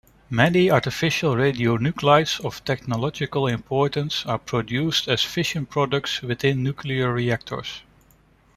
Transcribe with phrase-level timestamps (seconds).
[0.31, 7.83] Many artificial radionuclides of technological importance are produced as fission products within nuclear reactors.